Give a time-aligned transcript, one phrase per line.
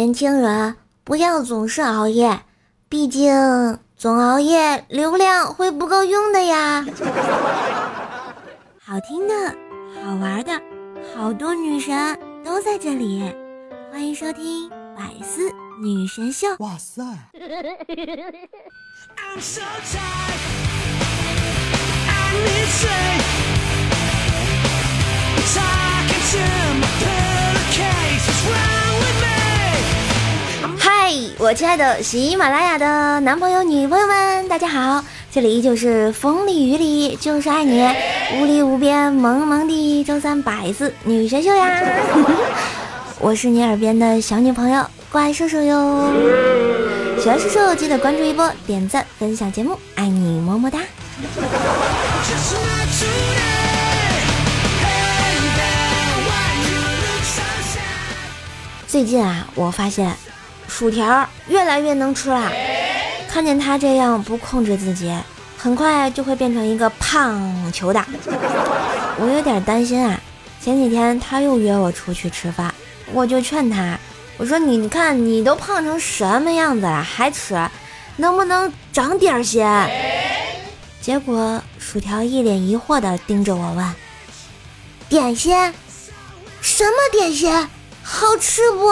[0.00, 0.74] 年轻人
[1.04, 2.40] 不要总是熬夜，
[2.88, 6.86] 毕竟总熬夜流量会不够用的呀。
[8.82, 9.34] 好听的、
[10.02, 10.58] 好玩的，
[11.14, 13.30] 好多女神都在这里，
[13.92, 15.52] 欢迎收听百思
[15.82, 16.48] 女神秀。
[16.60, 17.02] 哇塞！
[30.82, 35.04] 嗨，我亲爱的喜马拉雅的男朋友、女朋友们，大家好！
[35.30, 37.86] 这里依旧是风里雨里就是爱你，
[38.38, 41.82] 无里无边萌萌的周三百字女神秀呀！
[43.20, 44.82] 我是你耳边的小女朋友
[45.12, 46.10] 怪兽兽哟，
[47.20, 50.78] 喜欢兽兽记得关注一波，点赞分享节目，爱你么么哒！
[58.88, 60.16] 最近啊，我发现
[60.70, 62.50] 薯条越来越能吃了。
[63.28, 65.12] 看见他这样不控制自己，
[65.58, 68.02] 很快就会变成一个胖球的。
[69.18, 70.18] 我有点担心啊。
[70.62, 72.72] 前几天他又约我出去吃饭，
[73.12, 73.98] 我就劝他，
[74.36, 77.58] 我说：“你看你都胖成什么样子了，还吃，
[78.16, 79.66] 能不能长点心？”
[81.00, 83.94] 结果薯条一脸疑惑地盯着我问
[85.08, 85.54] ：“点心？
[86.60, 87.50] 什么点心？”
[88.04, 88.86] 好吃不？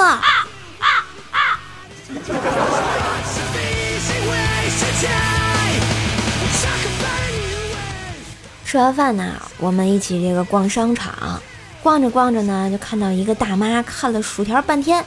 [8.64, 11.40] 吃完饭呢，我们一起这个逛商场，
[11.82, 15.02] 逛着逛着呢，就看到一个大妈看了薯条半天，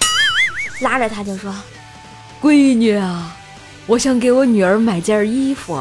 [0.80, 1.54] 拉着她就说
[2.42, 3.36] ：“闺女啊，
[3.86, 5.80] 我想给我女儿买件衣服，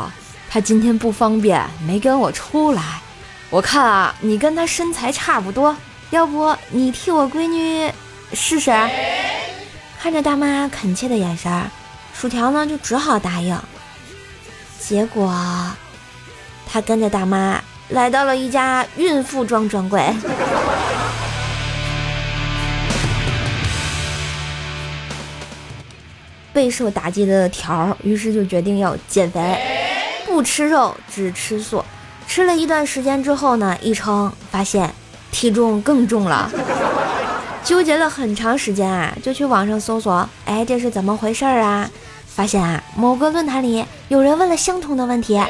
[0.51, 2.83] 她今天不方便，没跟我出来。
[3.49, 5.75] 我看啊，你跟她身材差不多，
[6.11, 7.91] 要不你替我闺女？”
[8.35, 8.71] 试试，
[10.03, 11.63] 看着大妈恳切的眼神，
[12.15, 13.55] 薯条呢就只好答应。
[14.79, 15.31] 结果，
[16.67, 20.03] 他跟着大妈来到了一家孕妇装专柜。
[26.51, 29.61] 备受打击的条，于是就决定要减肥，
[30.25, 31.85] 不吃肉，只吃素。
[32.27, 34.91] 吃了一段时间之后呢，一称发现
[35.31, 36.51] 体重更重了。
[37.63, 41.89] 纠结了很长时间啊，就去网上搜索，哎，这是怎么回事啊？
[42.27, 45.41] 发现啊，某个论坛里有人问了相同的问题，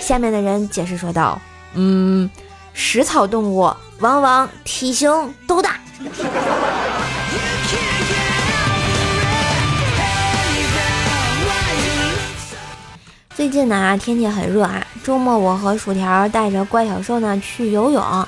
[0.00, 1.40] 下面的人解释说道
[1.74, 2.30] ：“嗯，
[2.72, 5.10] 食草动物往往体型
[5.46, 5.76] 都大。
[13.34, 18.26] ”最近呢，天气很热啊，周末我和薯条带着怪小兽呢去游泳，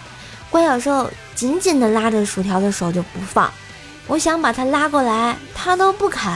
[0.50, 1.08] 怪小兽。
[1.44, 3.52] 紧紧地拉着薯条的手就不放，
[4.06, 6.32] 我想把他拉过来，他都不肯。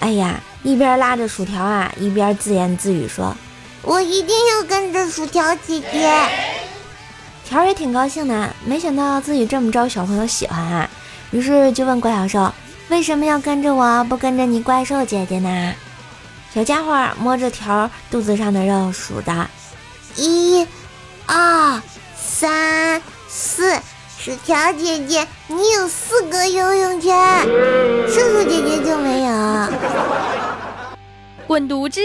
[0.00, 3.34] 哎呀，一边拉着薯条啊，一边自言自语说
[3.80, 6.28] ：“我一定要跟着薯条姐姐。
[7.48, 10.90] ”条也挺高兴的，没想到自己这么招小朋友喜欢啊，
[11.30, 12.52] 于是就问怪小兽
[12.90, 15.74] ：“为什么要跟着我不跟着你怪兽姐姐呢？”
[16.54, 19.48] 小家伙摸着条肚子上的肉数的：
[20.16, 20.66] 一、
[21.24, 21.80] 二、
[22.14, 23.74] 三、四。
[24.24, 27.42] 薯条姐姐，你有四个游泳圈，
[28.06, 29.32] 叔叔姐姐就没有。
[31.44, 32.00] 滚犊子！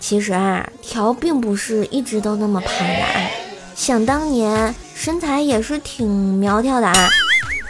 [0.00, 3.30] 其实啊，条并不是一直都那么胖的啊，
[3.74, 6.08] 想当年身材也是挺
[6.38, 7.10] 苗条的啊，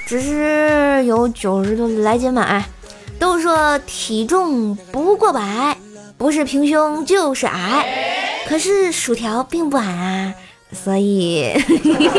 [0.07, 2.65] 只是有九十多来斤吧。
[3.19, 5.77] 都说体重不过百。
[6.17, 7.87] 不是平胸就是矮，
[8.49, 10.35] 可是薯条并不矮啊，
[10.73, 11.53] 所以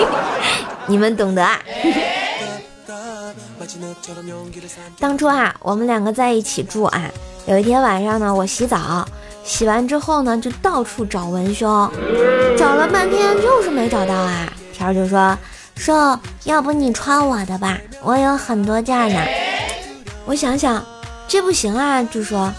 [0.88, 1.60] 你们懂得啊。
[5.00, 7.10] 当初啊，我们两个在一起住啊，
[7.48, 9.08] 有一天晚上呢，我洗澡，
[9.44, 11.90] 洗完之后呢，就到处找文胸，
[12.58, 14.48] 找了半天就是没找到啊。
[14.72, 15.36] 条就说
[15.76, 19.20] ：“说要不你穿我的吧，我有很多件呢。”
[20.26, 20.86] 我想想，
[21.28, 22.54] 这不行啊，就说。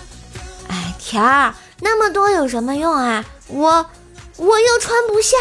[1.07, 3.25] 条儿那么多有什么用啊？
[3.47, 3.87] 我
[4.37, 5.37] 我又穿不下。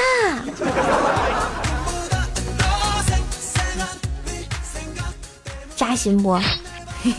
[5.76, 6.40] 扎心不？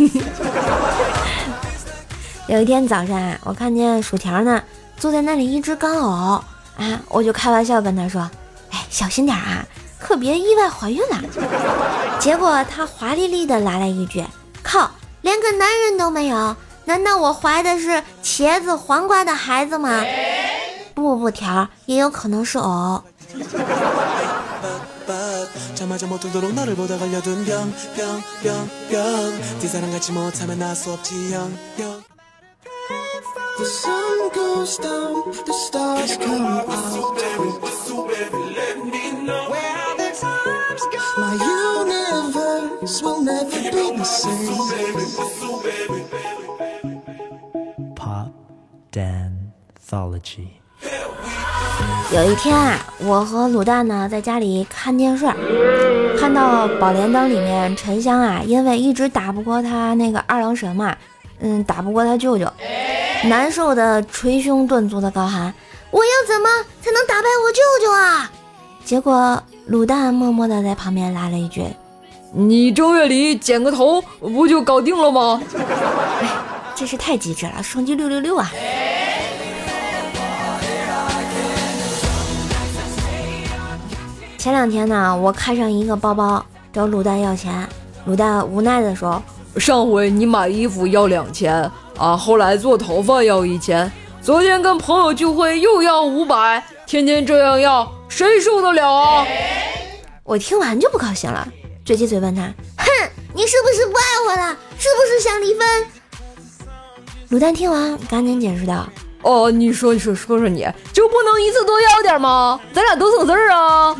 [2.46, 4.62] 有一天早上啊，我看见薯条呢，
[4.96, 6.40] 坐在那里一只干呕
[6.78, 8.30] 啊，我就开玩笑跟他说
[8.70, 9.66] ：“哎，小心点啊，
[9.98, 11.20] 可别意外怀孕了。”
[12.20, 14.24] 结果他华丽丽的来了一句
[14.62, 14.88] ：“靠，
[15.22, 16.54] 连个男人都没有。”
[16.86, 20.02] 难道我怀的是茄子黄瓜的孩子吗？
[20.94, 23.02] 不不不，条也有可能是藕。
[52.16, 55.26] 有一天啊，我和卤蛋呢在家里看电视，
[56.18, 60.96] 看到《宝莲灯》里面沉香啊，因为一直打不过他那个二郎神嘛，
[61.40, 62.50] 嗯，打不过他舅舅，
[63.24, 65.52] 难受的捶胸顿足的高喊
[65.92, 66.48] ：“我要怎么
[66.80, 68.30] 才能打败我舅舅啊？”
[68.82, 69.38] 结果
[69.70, 71.66] 卤蛋默默的在旁边来了一句
[72.32, 75.38] ：“你正月里剪个头，不就搞定了吗？”
[76.22, 76.28] 哎，
[76.74, 78.50] 真是太机智了，双击六六六啊！
[84.46, 87.68] 前两天呢，我看上一个包包，找卤蛋要钱。
[88.06, 89.20] 卤蛋无奈的说
[89.58, 93.90] ：“上回你买衣服要两千啊，后来做头发要一千，
[94.22, 99.26] 昨天跟朋友聚会又要五百，天天这样要，谁受得了啊？”
[100.22, 101.48] 我听完就不高兴了，
[101.84, 102.42] 撅起嘴问他
[102.78, 102.86] ：“哼，
[103.34, 104.56] 你是不是不爱我了？
[104.78, 105.66] 是不是想离婚？”
[107.36, 108.88] 卤蛋听完赶紧解释道。
[109.22, 112.60] 哦，你说你说说说，你就不能一次多要点吗？
[112.72, 113.96] 咱俩多省事儿啊！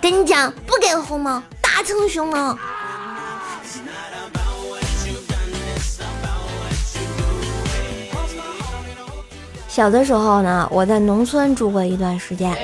[0.00, 2.58] 跟你讲，不给红包，大成熊猫。
[9.68, 12.56] 小的时候呢，我在农村住过一段时间。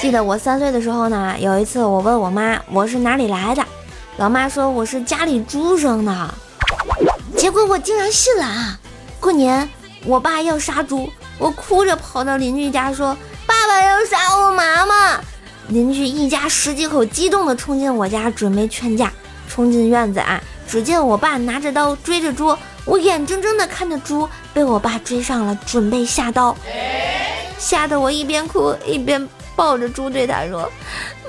[0.00, 3.62] 记得我三岁的时候呢，有一次我问我妈我是哪里来的，
[4.16, 6.34] 老妈说我是家里猪生的，
[7.36, 8.78] 结果我竟然信了啊！
[9.20, 9.68] 过年。
[10.06, 15.20] 我爸要杀猪，我哭着跑到邻居家说：“爸爸要杀我妈妈。”
[15.68, 19.12] 邻居一家十几口激动地冲进我家准备劝架。
[19.48, 26.56] 冲进院子啊，只见我爸拿着刀追着猪，我眼睁睁地看着猪被我爸追上了，准备下刀，
[27.58, 30.70] 吓得我一边哭一边抱着猪对他说：“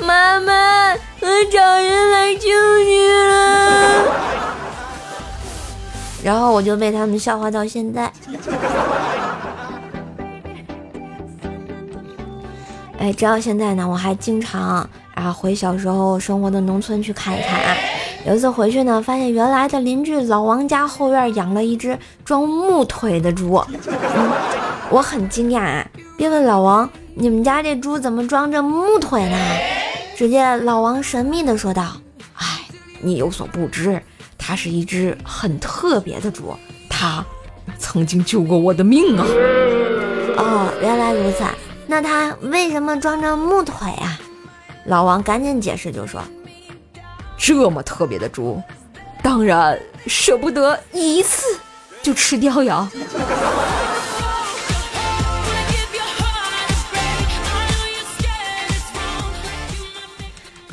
[0.02, 0.92] 妈妈，
[1.22, 2.50] 我找人来救
[2.84, 4.04] 你了。”
[6.28, 8.12] 然后我就被他们笑话到现在。
[13.00, 14.86] 哎，直到现在呢，我还经常
[15.16, 17.74] 啊回小时候生活的农村去看一看啊。
[18.26, 23.64] 有一次回去呢，发现原来的邻居老王家后院养了一只装木腿的猪，
[24.90, 25.88] 我很惊讶啊，
[26.18, 29.38] 便问老王：“你们家这猪怎么装着木腿呢？”
[30.18, 31.86] 只见老王神秘的说道
[32.36, 32.46] ：“哎，
[33.00, 34.02] 你有所不知。”
[34.48, 36.56] 它是一只很特别的猪，
[36.90, 37.22] 它
[37.78, 39.26] 曾经救过我的命啊！
[40.38, 41.44] 哦，原来如此，
[41.86, 44.18] 那它为什么装着木腿啊？
[44.86, 46.22] 老王赶紧解释，就说：
[47.38, 48.64] 这么特别的猪，
[49.22, 51.46] 当然舍不得一次
[52.02, 52.90] 就吃掉呀。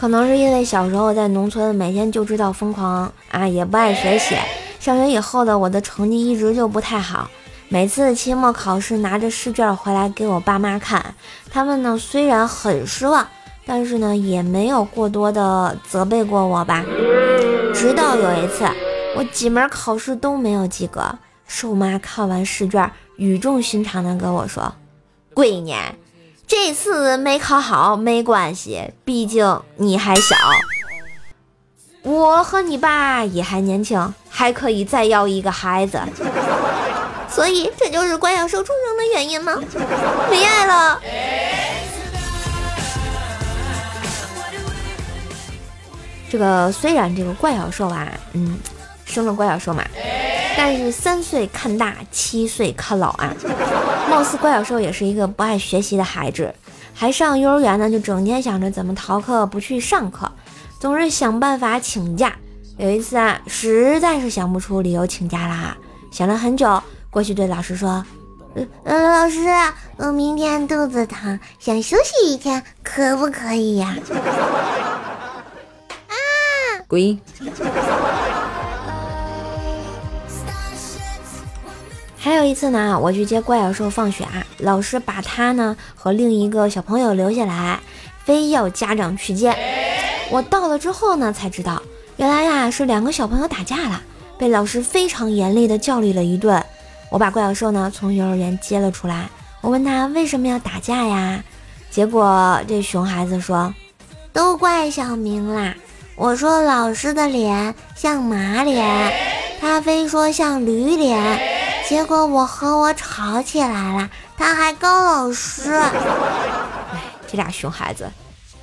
[0.05, 4.37] 可能是因为小时候在农村，每天就知道疯狂啊，也不爱学习。
[4.79, 7.27] 上学以后的我的成绩一直就不太好，
[7.71, 11.15] 每次期末考试拿着试卷回来给我爸妈看，
[11.51, 13.27] 他们呢虽然很失望，
[13.65, 16.85] 但是呢也没有过多的责备过我吧。
[17.73, 18.67] 直到有一次，
[19.17, 21.01] 我几门考试都没有及格，
[21.47, 24.71] 瘦妈看完试卷，语重心长的跟我说
[25.35, 25.73] ：“闺女。”
[26.47, 30.37] 这次没考好没关系，毕竟你还小，
[32.03, 36.01] 我和你爸也还年轻，还可以再要一个孩子，
[37.29, 39.59] 所以这就是怪小兽出生的原因吗？
[40.31, 41.01] 没爱了。
[46.31, 48.59] 这个虽然这个怪小兽啊，嗯，
[49.05, 49.83] 生了怪小兽嘛。
[50.57, 53.35] 但是三岁看大，七岁看老啊！
[54.09, 56.55] 貌似怪小兽也是一个不爱学习的孩子，
[56.95, 60.31] 还上幼儿园呢，就整天想着怎么逃课不去上课，
[60.79, 62.35] 总是想办法请假。
[62.77, 65.77] 有一次啊，实在是想不出理由请假啦，
[66.11, 68.05] 想了很久，过去对老师说
[68.55, 69.41] ：“嗯，老师，
[69.97, 73.97] 我明天肚子疼，想休息一天，可不可以呀？”
[76.09, 76.15] 啊！
[76.87, 77.21] 滚！
[82.25, 87.79] 还有一次呢，我去接怪小兽放学啊，老师把他呢和另一个小朋友留下来，
[88.25, 89.55] 非要家长去接。
[90.31, 91.83] 我到了之后呢，才知道
[92.17, 94.03] 原来呀是两个小朋友打架了，
[94.39, 96.65] 被老师非常严厉的教育了一顿。
[97.11, 99.29] 我把怪小兽呢从幼儿园接了出来，
[99.61, 101.45] 我问他为什么要打架呀？
[101.91, 103.75] 结果这熊孩子说
[104.33, 105.75] ：“都怪小明啦！
[106.17, 109.13] 我说老师的脸像马脸，
[109.61, 111.54] 他非说像驴脸，
[111.89, 115.73] 结果我和我吵起来了，他还告老师。
[115.73, 115.91] 哎，
[117.29, 118.11] 这俩熊孩子，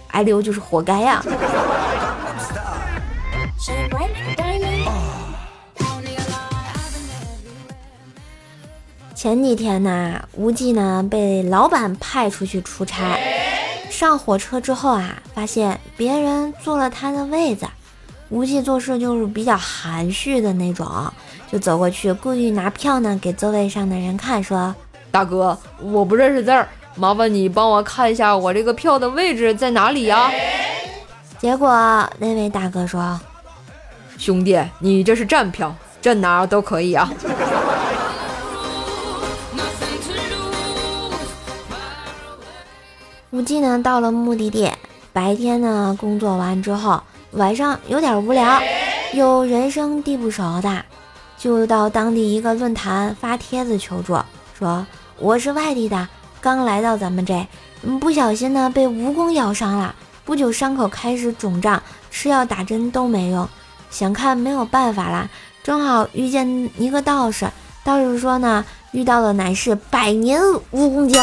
[0.09, 1.23] 挨溜就是活该呀！”
[9.15, 13.19] 前几天呢，无忌呢被老板派出去出差，
[13.91, 17.67] 上火车之后啊，发现别人坐了他的位子，
[18.29, 21.13] 无忌做事就是比较含蓄的那种，
[21.51, 24.73] 就走过去，故意拿票呢给座位上的人看，说
[25.11, 30.31] ：“大哥，我不认识字儿，麻烦你帮我看一下我这个票的位置在哪里呀？”
[31.37, 31.69] 结果
[32.19, 33.19] 那位大哥说
[34.17, 37.11] ：“兄弟，你这是站票，站哪儿都可以啊。
[43.31, 44.71] ”无忌呢，到了目的地，
[45.11, 48.61] 白天呢工作完之后，晚上有点无聊，
[49.13, 50.85] 有人生地不熟的，
[51.41, 54.15] 就到当地一个论坛发帖子求助，
[54.53, 54.85] 说
[55.17, 56.07] 我是外地的，
[56.39, 57.47] 刚来到咱们这，
[57.99, 61.81] 不小心呢被蜈蚣咬伤了，不久伤口开始肿胀，
[62.11, 63.49] 吃药打针都没用，
[63.89, 65.27] 想看没有办法啦，
[65.63, 67.49] 正好遇见一个道士，
[67.83, 70.39] 道士说呢，遇到的乃是百年
[70.71, 71.19] 蜈蚣精。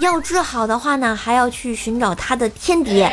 [0.00, 3.04] 要治好的话呢，还要去寻找他的天敌，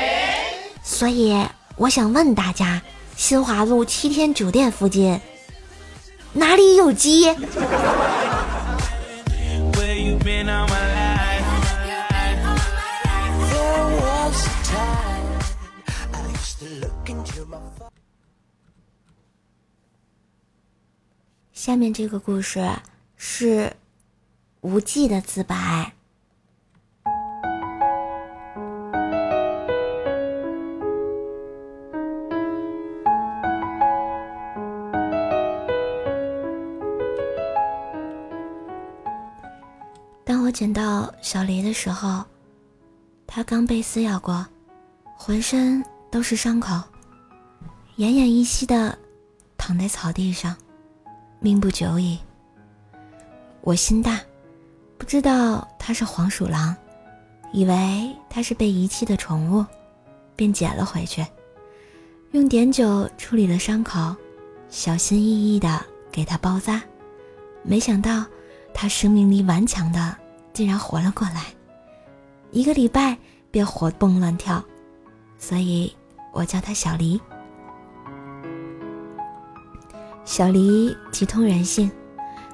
[0.83, 1.43] 所以
[1.77, 2.79] 我想问大家，
[3.17, 5.19] 新华路七天酒店附近
[6.35, 7.23] 哪里有鸡？
[21.53, 22.69] 下面这个故事
[23.15, 23.75] 是
[24.61, 25.94] 无忌的自白。
[40.55, 42.23] 捡到小黎的时候，
[43.27, 44.47] 他刚被撕咬过，
[45.17, 46.75] 浑身都是伤口，
[47.97, 48.97] 奄奄一息的
[49.57, 50.55] 躺在草地上，
[51.41, 52.17] 命不久矣。
[53.63, 54.17] 我心大，
[54.97, 56.73] 不知道他是黄鼠狼，
[57.51, 59.65] 以为他是被遗弃的宠物，
[60.37, 61.21] 便捡了回去，
[62.31, 64.15] 用碘酒处理了伤口，
[64.69, 66.81] 小心翼翼的给他包扎，
[67.61, 68.25] 没想到
[68.73, 70.15] 他生命力顽强的。
[70.55, 71.43] 竟然活了过来，
[72.51, 73.17] 一个礼拜
[73.51, 74.63] 便活蹦乱跳，
[75.37, 75.93] 所以
[76.31, 77.19] 我叫他小黎。
[80.23, 81.91] 小黎极通人性，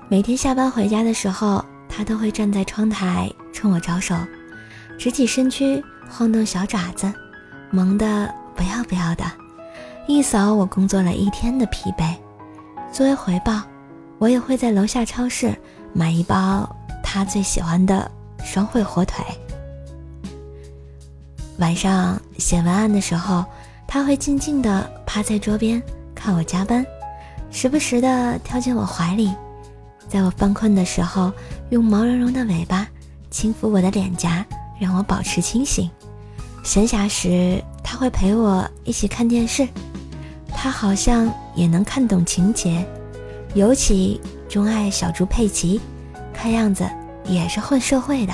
[0.09, 4.15] 每天下班回家的时候，他都会站在窗台冲我招手，
[4.97, 7.13] 直起身躯，晃动小爪子，
[7.69, 9.23] 萌的不要不要的，
[10.07, 12.15] 一扫我工作了一天的疲惫。
[12.91, 13.61] 作为回报，
[14.17, 15.55] 我也会在楼下超市
[15.93, 16.67] 买一包。
[17.13, 18.09] 他最喜欢的
[18.41, 19.21] 双汇火腿。
[21.57, 23.43] 晚上写文案的时候，
[23.85, 25.83] 他会静静地趴在桌边
[26.15, 26.85] 看我加班，
[27.51, 29.29] 时不时地跳进我怀里，
[30.07, 31.33] 在我犯困的时候，
[31.69, 32.87] 用毛茸茸的尾巴
[33.29, 34.45] 轻抚我的脸颊，
[34.79, 35.91] 让我保持清醒。
[36.63, 39.67] 闲暇时，他会陪我一起看电视，
[40.47, 42.87] 他好像也能看懂情节，
[43.53, 45.81] 尤其钟爱小猪佩奇，
[46.33, 46.89] 看样子。
[47.31, 48.33] 也是混社会的，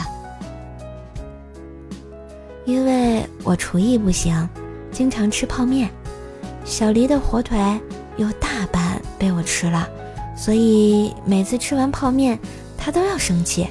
[2.66, 4.50] 因为我厨艺不行，
[4.92, 5.88] 经常吃泡面。
[6.66, 7.60] 小黎的火腿
[8.18, 9.88] 有大半被我吃了，
[10.36, 12.40] 所以每次吃完泡面，
[12.76, 13.68] 他都要生气。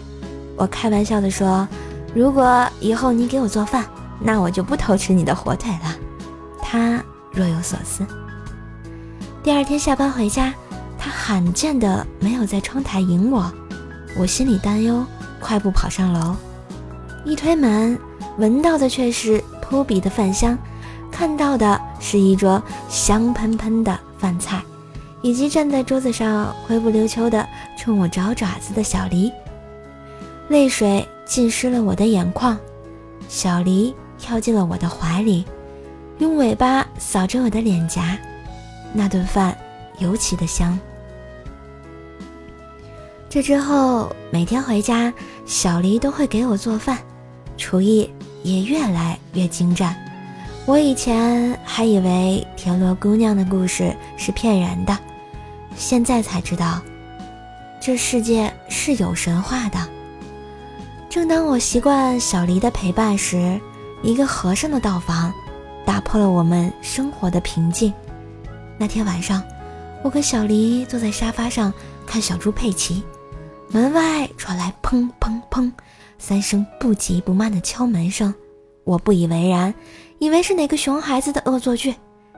[0.57, 1.67] 我开玩笑的说
[2.15, 3.85] ：“如果以后你给我做饭，
[4.21, 5.97] 那我就不偷吃你的火腿了。”
[6.63, 7.03] 他
[7.33, 8.07] 若有所思。
[9.43, 10.55] 第二天下班回家，
[10.97, 13.53] 他罕见的没有在窗台迎我。
[14.19, 15.05] 我心里担忧，
[15.47, 16.35] 快步跑上楼，
[17.25, 17.97] 一推门，
[18.37, 20.59] 闻到的却是扑鼻的饭香，
[21.09, 24.61] 看到的是一桌香喷喷的饭菜，
[25.23, 27.49] 以及站在桌子上灰不溜秋的
[27.79, 29.31] 冲我找爪子的小黎。
[30.49, 32.59] 泪水浸湿了我的眼眶，
[33.29, 35.45] 小黎跳进了我的怀里，
[36.19, 38.19] 用尾巴扫着我的脸颊，
[38.93, 39.57] 那顿饭
[40.01, 40.77] 尤其的香。
[43.29, 45.13] 这之后，每天回家，
[45.47, 46.99] 小黎都会给我做饭，
[47.57, 48.11] 厨艺
[48.43, 49.97] 也越来越精湛。
[50.67, 54.99] 我以前还以为田螺姑娘的故事是骗人的，
[55.77, 56.83] 现在才知道，
[57.81, 59.79] 这世界是有神话的。
[61.09, 63.61] 正当我习惯小黎的陪伴时，
[64.03, 65.33] 一个和尚的到访，
[65.85, 67.95] 打破了我们生活的平静。
[68.77, 69.41] 那天晚上，
[70.03, 71.73] 我跟小黎坐在沙发上
[72.05, 73.03] 看小猪佩奇，
[73.69, 75.71] 门外传来砰砰砰
[76.19, 78.33] 三声不急不慢的敲门声。
[78.85, 79.75] 我不以为然，
[80.19, 81.95] 以为是哪个熊孩子的恶作剧。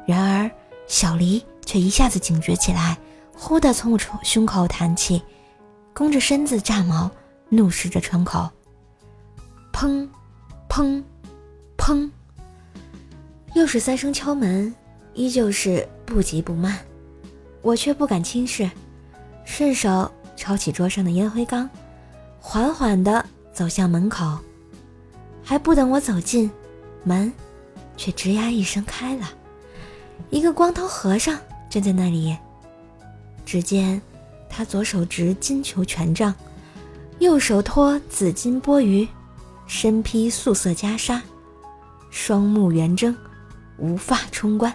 [0.07, 0.51] 然而，
[0.87, 2.97] 小黎却一下子警觉起来，
[3.35, 5.23] 忽地从我胸口弹起，
[5.93, 7.11] 弓着身子炸毛，
[7.51, 8.49] 怒视着窗口。
[9.71, 10.09] 砰，
[10.71, 11.03] 砰，
[11.77, 12.11] 砰，
[13.53, 14.75] 又是三声敲门，
[15.13, 16.79] 依旧是不急不慢。
[17.61, 18.71] 我却不敢轻视，
[19.45, 21.69] 顺手抄起桌上的烟灰缸，
[22.41, 24.39] 缓缓地走向门口。
[25.43, 26.49] 还不等我走近，
[27.03, 27.31] 门
[27.97, 29.29] 却吱呀一声开了，
[30.31, 31.37] 一个光头和尚
[31.69, 32.37] 站在那里。
[33.45, 34.01] 只见
[34.49, 36.33] 他左手执金球权杖，
[37.19, 39.09] 右手托紫金钵盂，
[39.67, 41.21] 身披素色袈裟，
[42.11, 43.15] 双目圆睁，
[43.77, 44.73] 无发冲冠。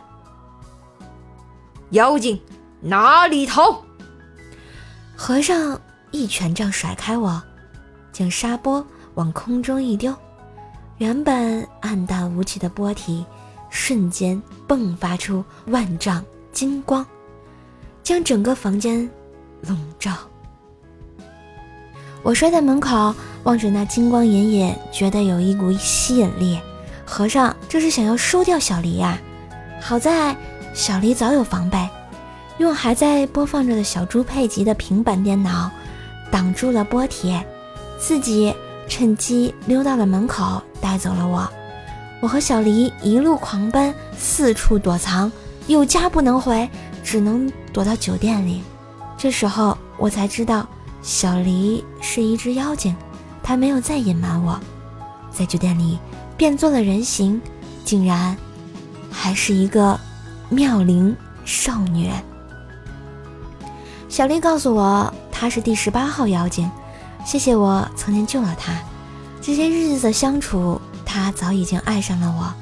[1.92, 2.40] 妖精，
[2.82, 3.82] 哪里逃？
[5.26, 5.80] 和尚
[6.12, 7.42] 一权杖甩开我，
[8.12, 10.14] 将沙钵往空中一丢。
[10.98, 13.26] 原本暗淡无奇的波体，
[13.70, 17.06] 瞬间迸发出万丈金光，
[18.04, 19.10] 将整个房间
[19.62, 20.12] 笼罩。
[22.22, 23.16] 我摔在门口，
[23.46, 26.60] 望着那金光隐隐，觉得有一股吸引力。
[27.06, 29.18] 和尚这是想要收掉小黎呀？
[29.80, 30.36] 好在
[30.74, 31.88] 小黎早有防备，
[32.64, 35.70] 用还在播放着的小猪佩吉的平板电脑
[36.32, 37.46] 挡住了波铁，
[38.00, 38.54] 自己。
[38.86, 41.50] 趁机溜到了门口，带走了我。
[42.22, 45.32] 我和小黎一路狂奔，四处躲藏，
[45.68, 46.70] 有家不能回，
[47.02, 48.62] 只能躲到酒店里。
[49.18, 50.68] 这时候我才知道，
[51.02, 52.94] 小黎是一只妖精，
[53.42, 54.60] 他没有再隐瞒我，
[55.32, 55.98] 在酒店里
[56.36, 57.42] 变做了人形，
[57.86, 58.36] 竟然
[59.10, 59.98] 还是一个
[60.50, 61.16] 妙龄
[61.46, 62.12] 少女。
[64.14, 66.70] 小丽告诉我，她是第十八号妖精。
[67.26, 68.72] 谢谢我曾经救了他，
[69.42, 72.54] 这些日子的相处，他早已经爱上了我。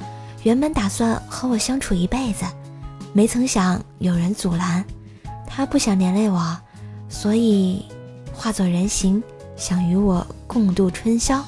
[0.44, 2.46] 原本打算和我相处一辈子，
[3.12, 4.82] 没曾想有人阻拦。
[5.46, 6.56] 他不想连累我，
[7.10, 7.84] 所以
[8.32, 9.22] 化作人形，
[9.54, 11.44] 想与我共度春宵，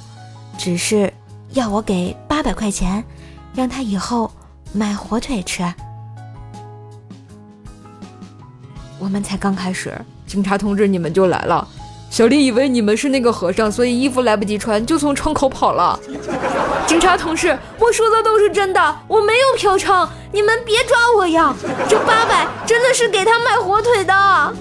[0.59, 1.11] 只是
[1.53, 3.03] 要我给八百块钱，
[3.55, 4.31] 让他以后
[4.71, 5.65] 买火腿吃。
[9.05, 9.93] 我们才刚开始，
[10.27, 11.69] 警察同志，你们就来了。
[12.09, 16.01] 小丽以为你们是那个和尚，所以衣服来不及穿，就从窗口跑了。
[16.87, 21.55] 警察同志，我说的都是真的，我没有嫖娼，你们别抓我呀！
[21.87, 24.55] 这八百真的是给他买火腿的。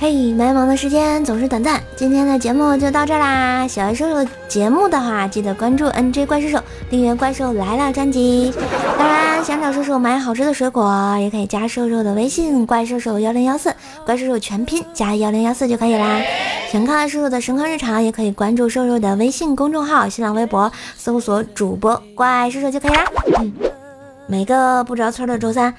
[0.00, 3.66] 嘿，忙忙的时间总是短暂，今天的节目就到这啦。
[3.66, 8.54] 喜欢瘦瘦节目的话，记得关注 NJ 怪兽兽，订阅《怪兽来了》专辑。
[8.96, 13.74] 当然，想找瘦瘦买好吃的水果，也可以加瘦瘦的微信“怪兽兽幺零幺四”，
[14.06, 16.22] 怪兽兽全拼加幺零幺四就可以啦。
[16.70, 23.04] 想看瘦瘦的神坑日常，也可以关注瘦瘦的微信公众号、新浪微博，搜索主播怪兽兽就可以啦。
[23.40, 23.52] 嗯，
[24.28, 25.74] 每个不着村的周三，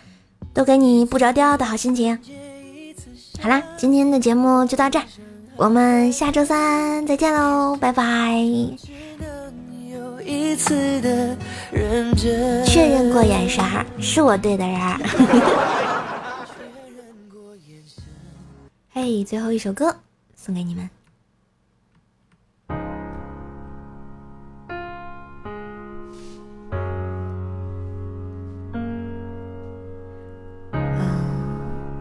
[0.54, 2.20] 都给你不着调的好心情。
[3.42, 5.02] 好啦，今天的节目就到这，
[5.56, 8.34] 我们下周三再见喽，拜拜。
[12.66, 13.64] 确认过眼神，
[14.00, 14.80] 是我对的人。
[18.92, 19.96] 嘿，最后一首歌
[20.36, 20.90] 送给你们。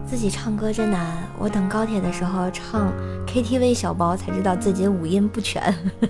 [0.09, 1.05] 自己唱歌真难，
[1.37, 2.91] 我等高铁的时候唱
[3.27, 5.61] KTV 小包才知道自己五音不全。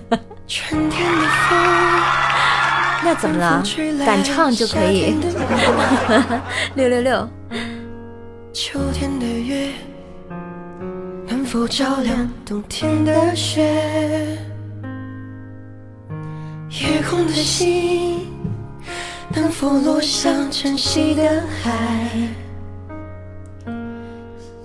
[3.04, 3.62] 那怎么了？
[4.06, 5.14] 敢唱就可以。
[6.74, 7.28] 六六六。
[8.52, 9.70] 秋天的月
[11.28, 14.38] 能否照亮冬天的雪？
[16.70, 18.26] 夜空的星
[19.34, 22.10] 能否落向晨曦的海？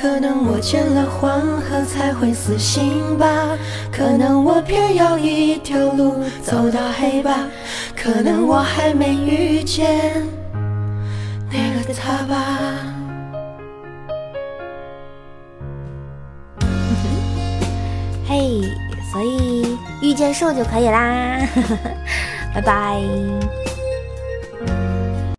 [0.00, 3.26] 可能我见了黄河才会死心吧，
[3.92, 7.46] 可能我偏要一条路走到黑吧，
[7.94, 10.26] 可能我还没遇见
[11.50, 12.36] 那个他吧。
[18.26, 18.62] 嘿，
[19.12, 21.38] 所以遇见树就可以啦，
[22.54, 23.02] 拜拜。